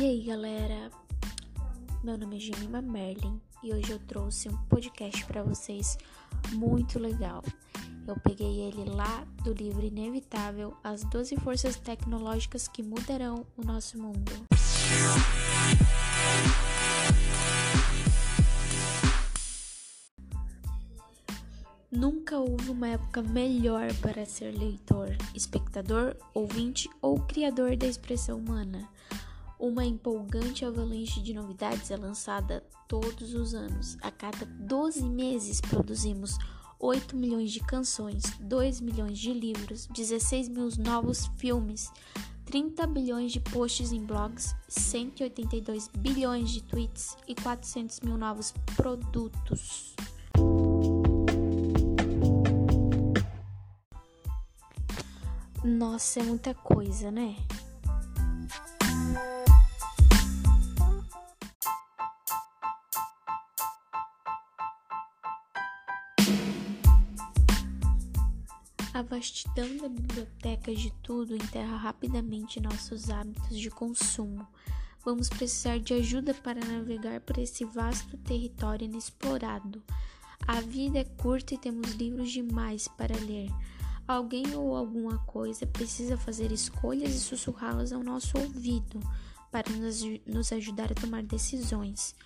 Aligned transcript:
E 0.00 0.02
aí 0.02 0.22
galera, 0.22 0.90
meu 2.02 2.16
nome 2.16 2.38
é 2.38 2.40
Jemima 2.40 2.80
Merlin 2.80 3.38
e 3.62 3.70
hoje 3.70 3.90
eu 3.90 3.98
trouxe 3.98 4.48
um 4.48 4.56
podcast 4.64 5.26
para 5.26 5.42
vocês 5.42 5.98
muito 6.52 6.98
legal. 6.98 7.44
Eu 8.08 8.16
peguei 8.18 8.62
ele 8.62 8.88
lá 8.88 9.26
do 9.44 9.52
livro 9.52 9.84
Inevitável: 9.84 10.74
As 10.82 11.04
12 11.04 11.36
Forças 11.36 11.76
Tecnológicas 11.76 12.66
que 12.66 12.82
Mudarão 12.82 13.44
o 13.58 13.62
Nosso 13.62 13.98
Mundo. 13.98 14.32
Nunca 21.92 22.38
houve 22.38 22.70
uma 22.70 22.88
época 22.88 23.20
melhor 23.20 23.92
para 24.00 24.24
ser 24.24 24.52
leitor, 24.52 25.14
espectador, 25.34 26.16
ouvinte 26.32 26.88
ou 27.02 27.20
criador 27.20 27.76
da 27.76 27.86
expressão 27.86 28.38
humana. 28.38 28.88
Uma 29.60 29.84
empolgante 29.84 30.64
avalanche 30.64 31.20
de 31.20 31.34
novidades 31.34 31.90
é 31.90 31.96
lançada 31.98 32.64
todos 32.88 33.34
os 33.34 33.52
anos. 33.52 33.98
A 34.00 34.10
cada 34.10 34.46
12 34.46 35.04
meses 35.04 35.60
produzimos 35.60 36.38
8 36.78 37.14
milhões 37.14 37.52
de 37.52 37.60
canções, 37.60 38.22
2 38.40 38.80
milhões 38.80 39.18
de 39.18 39.34
livros, 39.34 39.86
16 39.88 40.48
mil 40.48 40.66
novos 40.78 41.26
filmes, 41.36 41.92
30 42.46 42.86
bilhões 42.86 43.32
de 43.32 43.40
posts 43.40 43.92
em 43.92 44.02
blogs, 44.02 44.56
182 44.66 45.88
bilhões 45.88 46.48
de 46.48 46.62
tweets 46.62 47.14
e 47.28 47.34
400 47.34 48.00
mil 48.00 48.16
novos 48.16 48.54
produtos. 48.74 49.94
Nossa, 55.62 56.20
é 56.20 56.22
muita 56.22 56.54
coisa, 56.54 57.10
né? 57.10 57.36
A 68.92 69.02
vastidão 69.02 69.76
da 69.76 69.88
biblioteca 69.88 70.74
de 70.74 70.90
tudo 71.00 71.36
enterra 71.36 71.76
rapidamente 71.76 72.60
nossos 72.60 73.08
hábitos 73.08 73.56
de 73.56 73.70
consumo. 73.70 74.44
Vamos 75.04 75.28
precisar 75.28 75.78
de 75.78 75.94
ajuda 75.94 76.34
para 76.34 76.60
navegar 76.64 77.20
por 77.20 77.38
esse 77.38 77.64
vasto 77.64 78.16
território 78.18 78.86
inexplorado. 78.86 79.80
A 80.44 80.60
vida 80.60 80.98
é 80.98 81.04
curta 81.04 81.54
e 81.54 81.58
temos 81.58 81.92
livros 81.92 82.32
demais 82.32 82.88
para 82.88 83.16
ler. 83.20 83.48
Alguém 84.08 84.56
ou 84.56 84.74
alguma 84.74 85.18
coisa 85.18 85.68
precisa 85.68 86.16
fazer 86.16 86.50
escolhas 86.50 87.14
e 87.14 87.20
sussurrá-las 87.20 87.92
ao 87.92 88.02
nosso 88.02 88.36
ouvido 88.36 88.98
para 89.52 89.70
nos 90.26 90.52
ajudar 90.52 90.90
a 90.90 91.00
tomar 91.00 91.22
decisões. 91.22 92.16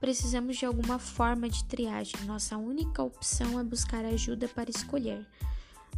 Precisamos 0.00 0.56
de 0.56 0.64
alguma 0.64 0.98
forma 0.98 1.46
de 1.46 1.62
triagem. 1.64 2.24
Nossa 2.24 2.56
única 2.56 3.02
opção 3.02 3.60
é 3.60 3.64
buscar 3.64 4.02
ajuda 4.06 4.48
para 4.48 4.70
escolher. 4.70 5.26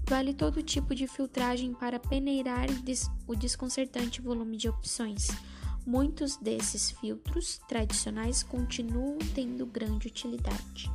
Vale 0.06 0.34
todo 0.34 0.62
tipo 0.62 0.94
de 0.94 1.06
filtragem 1.06 1.74
para 1.74 1.98
peneirar 1.98 2.66
o 3.26 3.34
desconcertante 3.34 4.20
volume 4.20 4.56
de 4.56 4.68
opções. 4.68 5.28
Muitos 5.86 6.36
desses 6.36 6.90
filtros 6.90 7.58
tradicionais 7.68 8.42
continuam 8.42 9.16
tendo 9.34 9.64
grande 9.64 10.08
utilidade. 10.08 10.90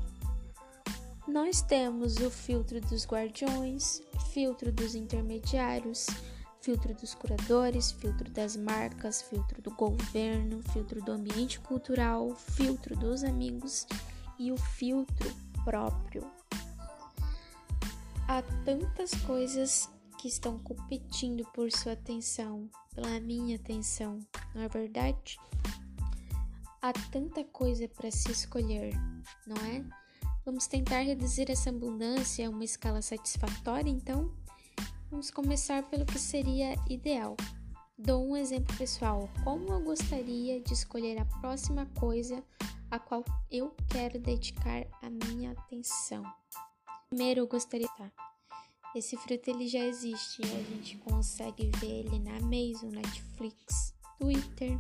Nós 1.28 1.62
temos 1.62 2.18
o 2.18 2.30
filtro 2.30 2.82
dos 2.82 3.06
guardiões, 3.06 4.02
filtro 4.34 4.72
dos 4.72 4.94
intermediários, 4.94 6.08
filtro 6.64 6.94
dos 6.94 7.14
curadores, 7.14 7.92
filtro 7.92 8.30
das 8.32 8.56
marcas, 8.56 9.22
filtro 9.22 9.62
do 9.62 9.72
governo, 9.72 10.62
filtro 10.72 11.02
do 11.02 11.12
ambiente 11.12 11.60
cultural, 11.60 12.36
filtro 12.36 12.96
dos 12.96 13.24
amigos 13.24 13.86
e 14.38 14.52
o 14.52 14.58
filtro 14.58 15.30
próprio. 15.66 16.30
Há 18.28 18.42
tantas 18.64 19.14
coisas 19.26 19.90
que 20.18 20.28
estão 20.30 20.58
competindo 20.60 21.46
por 21.54 21.70
sua 21.72 21.92
atenção, 21.92 22.70
pela 22.96 23.20
minha 23.20 23.58
atenção, 23.58 24.20
não 24.56 24.62
é 24.62 24.70
verdade? 24.70 25.38
Há 26.82 26.94
tanta 27.12 27.44
coisa 27.44 27.88
para 27.88 28.10
se 28.10 28.32
escolher, 28.32 28.94
não 29.46 29.58
é? 29.66 29.84
Vamos 30.46 30.68
tentar 30.68 31.02
reduzir 31.02 31.52
essa 31.52 31.70
abundância 31.70 32.48
a 32.48 32.50
uma 32.50 32.64
escala 32.64 33.02
satisfatória, 33.02 33.90
então? 33.90 34.32
Vamos 35.12 35.30
começar 35.30 35.84
pelo 35.84 36.06
que 36.06 36.18
seria 36.18 36.76
ideal. 36.90 37.36
Dou 37.98 38.28
um 38.28 38.38
exemplo 38.38 38.76
pessoal. 38.78 39.30
Como 39.44 39.72
eu 39.72 39.82
gostaria 39.82 40.62
de 40.62 40.74
escolher 40.74 41.20
a 41.20 41.26
próxima 41.40 41.86
coisa 41.98 42.44
a 42.90 42.98
qual 43.00 43.24
eu 43.52 43.76
quero 43.90 44.20
dedicar 44.20 44.86
a 45.02 45.10
minha 45.10 45.52
atenção? 45.52 46.24
Primeiro, 47.14 47.42
eu 47.42 47.48
gostaria. 47.48 47.88
Tá, 47.90 48.12
esse 48.96 49.16
fruto 49.18 49.48
ele 49.48 49.68
já 49.68 49.86
existe 49.86 50.42
a 50.42 50.64
gente 50.64 50.98
consegue 50.98 51.70
ver 51.78 52.00
ele 52.00 52.18
na 52.18 52.38
Amazon, 52.38 52.92
Netflix, 52.92 53.94
Twitter, 54.18 54.80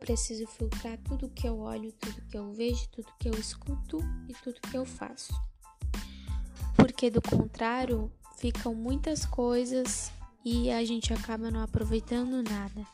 preciso 0.00 0.48
filtrar 0.48 0.98
tudo 1.04 1.30
que 1.30 1.46
eu 1.46 1.60
olho, 1.60 1.92
tudo 1.92 2.20
que 2.28 2.36
eu 2.36 2.52
vejo, 2.52 2.88
tudo 2.88 3.06
que 3.20 3.28
eu 3.28 3.34
escuto 3.34 4.00
e 4.28 4.32
tudo 4.42 4.60
que 4.62 4.76
eu 4.76 4.84
faço. 4.84 5.32
Porque 6.74 7.08
do 7.08 7.22
contrário, 7.22 8.10
ficam 8.36 8.74
muitas 8.74 9.24
coisas 9.24 10.10
e 10.44 10.72
a 10.72 10.84
gente 10.84 11.14
acaba 11.14 11.52
não 11.52 11.62
aproveitando 11.62 12.42
nada. 12.42 12.84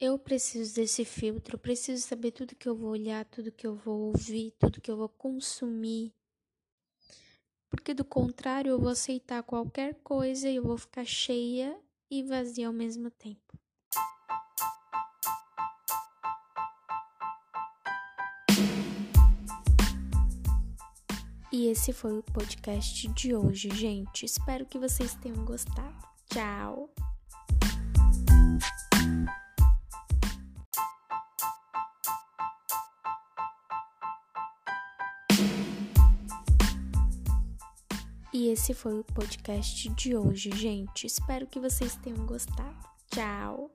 Eu 0.00 0.16
preciso 0.16 0.76
desse 0.76 1.04
filtro, 1.04 1.58
preciso 1.58 2.06
saber 2.06 2.30
tudo 2.30 2.54
que 2.54 2.68
eu 2.68 2.76
vou 2.76 2.90
olhar, 2.90 3.24
tudo 3.24 3.50
que 3.50 3.66
eu 3.66 3.74
vou 3.74 4.12
ouvir, 4.12 4.54
tudo 4.56 4.80
que 4.80 4.88
eu 4.88 4.96
vou 4.96 5.08
consumir, 5.08 6.14
porque 7.68 7.92
do 7.92 8.04
contrário 8.04 8.70
eu 8.70 8.78
vou 8.78 8.90
aceitar 8.90 9.42
qualquer 9.42 9.96
coisa 10.04 10.48
e 10.48 10.54
eu 10.54 10.62
vou 10.62 10.78
ficar 10.78 11.04
cheia 11.04 11.76
e 12.08 12.22
vazia 12.22 12.68
ao 12.68 12.72
mesmo 12.72 13.10
tempo. 13.10 13.58
E 21.50 21.66
esse 21.66 21.92
foi 21.92 22.16
o 22.18 22.22
podcast 22.22 23.08
de 23.08 23.34
hoje, 23.34 23.68
gente. 23.70 24.24
Espero 24.24 24.64
que 24.64 24.78
vocês 24.78 25.14
tenham 25.16 25.44
gostado. 25.44 25.96
Tchau! 26.26 26.88
E 38.32 38.48
esse 38.48 38.74
foi 38.74 38.98
o 38.98 39.04
podcast 39.04 39.88
de 39.90 40.14
hoje, 40.14 40.50
gente. 40.54 41.06
Espero 41.06 41.46
que 41.46 41.58
vocês 41.58 41.96
tenham 41.96 42.26
gostado. 42.26 42.76
Tchau! 43.10 43.70